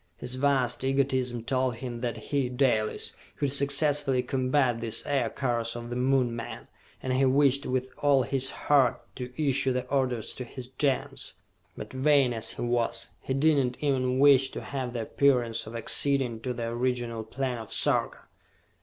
[0.17, 5.95] His vast egotism told him that he, Dalis, could successfully combat these Aircars of the
[5.95, 6.67] Moon men,
[7.03, 11.35] and he wished with all his heart to issue the orders to his Gens.
[11.77, 15.75] But, vain as he was, he did not even wish to have the appearance of
[15.75, 18.23] acceding to the original plan of Sarka!